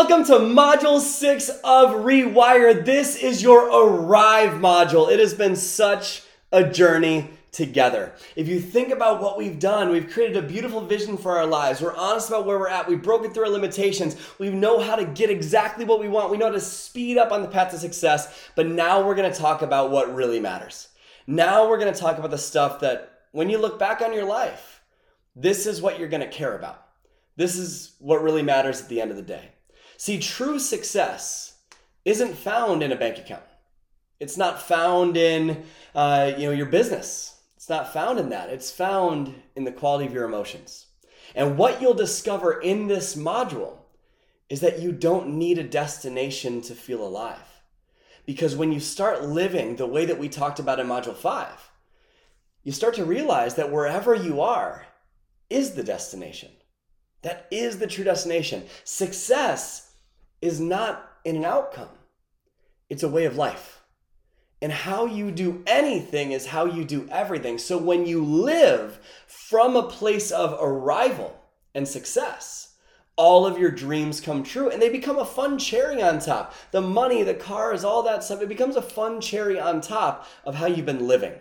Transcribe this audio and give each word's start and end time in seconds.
Welcome 0.00 0.24
to 0.28 0.38
Module 0.38 0.98
6 0.98 1.50
of 1.62 1.90
Rewire. 1.90 2.86
This 2.86 3.16
is 3.16 3.42
your 3.42 3.68
Arrive 3.68 4.52
module. 4.52 5.12
It 5.12 5.18
has 5.20 5.34
been 5.34 5.54
such 5.54 6.22
a 6.50 6.64
journey 6.64 7.28
together. 7.52 8.14
If 8.34 8.48
you 8.48 8.60
think 8.60 8.92
about 8.92 9.20
what 9.20 9.36
we've 9.36 9.58
done, 9.58 9.90
we've 9.90 10.08
created 10.08 10.38
a 10.38 10.48
beautiful 10.48 10.80
vision 10.80 11.18
for 11.18 11.36
our 11.36 11.44
lives. 11.44 11.82
We're 11.82 11.94
honest 11.94 12.30
about 12.30 12.46
where 12.46 12.58
we're 12.58 12.70
at. 12.70 12.88
We've 12.88 13.02
broken 13.02 13.30
through 13.30 13.44
our 13.44 13.50
limitations. 13.50 14.16
We 14.38 14.48
know 14.48 14.80
how 14.80 14.96
to 14.96 15.04
get 15.04 15.28
exactly 15.28 15.84
what 15.84 16.00
we 16.00 16.08
want. 16.08 16.30
We 16.30 16.38
know 16.38 16.46
how 16.46 16.52
to 16.52 16.60
speed 16.60 17.18
up 17.18 17.30
on 17.30 17.42
the 17.42 17.48
path 17.48 17.72
to 17.72 17.78
success. 17.78 18.48
But 18.56 18.68
now 18.68 19.06
we're 19.06 19.14
going 19.14 19.30
to 19.30 19.38
talk 19.38 19.60
about 19.60 19.90
what 19.90 20.14
really 20.14 20.40
matters. 20.40 20.88
Now 21.26 21.68
we're 21.68 21.78
going 21.78 21.92
to 21.92 22.00
talk 22.00 22.16
about 22.16 22.30
the 22.30 22.38
stuff 22.38 22.80
that 22.80 23.18
when 23.32 23.50
you 23.50 23.58
look 23.58 23.78
back 23.78 24.00
on 24.00 24.14
your 24.14 24.24
life, 24.24 24.80
this 25.36 25.66
is 25.66 25.82
what 25.82 25.98
you're 25.98 26.08
going 26.08 26.22
to 26.22 26.26
care 26.26 26.56
about. 26.56 26.86
This 27.36 27.56
is 27.56 27.96
what 27.98 28.22
really 28.22 28.42
matters 28.42 28.80
at 28.80 28.88
the 28.88 29.02
end 29.02 29.10
of 29.10 29.18
the 29.18 29.22
day. 29.22 29.50
See, 30.00 30.18
true 30.18 30.58
success 30.58 31.58
isn't 32.06 32.34
found 32.34 32.82
in 32.82 32.90
a 32.90 32.96
bank 32.96 33.18
account. 33.18 33.42
It's 34.18 34.38
not 34.38 34.62
found 34.62 35.18
in 35.18 35.64
uh, 35.94 36.32
you 36.38 36.46
know 36.46 36.52
your 36.52 36.70
business. 36.70 37.38
It's 37.54 37.68
not 37.68 37.92
found 37.92 38.18
in 38.18 38.30
that. 38.30 38.48
It's 38.48 38.70
found 38.70 39.34
in 39.54 39.64
the 39.64 39.72
quality 39.72 40.06
of 40.06 40.14
your 40.14 40.24
emotions. 40.24 40.86
And 41.34 41.58
what 41.58 41.82
you'll 41.82 41.92
discover 41.92 42.62
in 42.62 42.86
this 42.86 43.14
module 43.14 43.76
is 44.48 44.60
that 44.60 44.78
you 44.78 44.90
don't 44.90 45.34
need 45.34 45.58
a 45.58 45.64
destination 45.64 46.62
to 46.62 46.74
feel 46.74 47.06
alive. 47.06 47.60
Because 48.24 48.56
when 48.56 48.72
you 48.72 48.80
start 48.80 49.24
living 49.26 49.76
the 49.76 49.86
way 49.86 50.06
that 50.06 50.18
we 50.18 50.30
talked 50.30 50.58
about 50.58 50.80
in 50.80 50.86
module 50.86 51.14
5, 51.14 51.70
you 52.64 52.72
start 52.72 52.94
to 52.94 53.04
realize 53.04 53.56
that 53.56 53.70
wherever 53.70 54.14
you 54.14 54.40
are 54.40 54.86
is 55.50 55.72
the 55.72 55.84
destination. 55.84 56.52
That 57.20 57.46
is 57.50 57.78
the 57.78 57.86
true 57.86 58.04
destination. 58.04 58.64
Success 58.84 59.88
is 60.40 60.60
not 60.60 61.08
in 61.24 61.36
an 61.36 61.44
outcome, 61.44 61.90
it's 62.88 63.02
a 63.02 63.08
way 63.08 63.24
of 63.24 63.36
life. 63.36 63.80
And 64.62 64.72
how 64.72 65.06
you 65.06 65.30
do 65.30 65.62
anything 65.66 66.32
is 66.32 66.46
how 66.46 66.66
you 66.66 66.84
do 66.84 67.08
everything. 67.10 67.56
So 67.56 67.78
when 67.78 68.04
you 68.04 68.22
live 68.22 69.00
from 69.26 69.74
a 69.74 69.88
place 69.88 70.30
of 70.30 70.58
arrival 70.60 71.34
and 71.74 71.88
success, 71.88 72.74
all 73.16 73.46
of 73.46 73.58
your 73.58 73.70
dreams 73.70 74.20
come 74.20 74.42
true 74.42 74.70
and 74.70 74.80
they 74.80 74.90
become 74.90 75.18
a 75.18 75.24
fun 75.24 75.58
cherry 75.58 76.02
on 76.02 76.18
top. 76.18 76.54
The 76.72 76.80
money, 76.80 77.22
the 77.22 77.34
cars, 77.34 77.84
all 77.84 78.02
that 78.02 78.22
stuff, 78.22 78.42
it 78.42 78.48
becomes 78.48 78.76
a 78.76 78.82
fun 78.82 79.20
cherry 79.20 79.58
on 79.58 79.80
top 79.80 80.26
of 80.44 80.54
how 80.54 80.66
you've 80.66 80.86
been 80.86 81.06
living. 81.06 81.34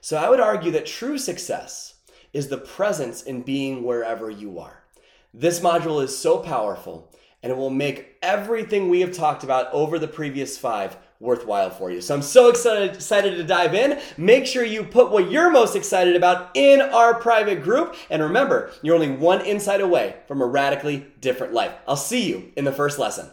So 0.00 0.16
I 0.16 0.28
would 0.28 0.40
argue 0.40 0.70
that 0.72 0.86
true 0.86 1.18
success 1.18 1.94
is 2.32 2.48
the 2.48 2.58
presence 2.58 3.22
in 3.22 3.42
being 3.42 3.82
wherever 3.82 4.30
you 4.30 4.58
are. 4.58 4.84
This 5.32 5.60
module 5.60 6.02
is 6.02 6.16
so 6.16 6.38
powerful 6.38 7.12
and 7.42 7.52
it 7.52 7.56
will 7.56 7.70
make 7.70 8.16
everything 8.22 8.88
we 8.88 9.00
have 9.00 9.12
talked 9.12 9.44
about 9.44 9.72
over 9.72 9.98
the 9.98 10.08
previous 10.08 10.58
five 10.58 10.96
worthwhile 11.20 11.70
for 11.70 11.90
you. 11.90 12.00
So 12.00 12.14
I'm 12.14 12.22
so 12.22 12.48
excited, 12.48 12.94
excited 12.94 13.36
to 13.36 13.44
dive 13.44 13.74
in. 13.74 14.00
Make 14.16 14.46
sure 14.46 14.64
you 14.64 14.84
put 14.84 15.10
what 15.10 15.30
you're 15.30 15.50
most 15.50 15.76
excited 15.76 16.16
about 16.16 16.50
in 16.54 16.80
our 16.80 17.14
private 17.14 17.62
group. 17.62 17.96
And 18.10 18.22
remember, 18.22 18.72
you're 18.82 18.94
only 18.94 19.10
one 19.10 19.40
insight 19.40 19.80
away 19.80 20.16
from 20.28 20.42
a 20.42 20.46
radically 20.46 21.06
different 21.20 21.52
life. 21.52 21.72
I'll 21.88 21.96
see 21.96 22.28
you 22.28 22.52
in 22.56 22.64
the 22.64 22.72
first 22.72 22.98
lesson. 22.98 23.30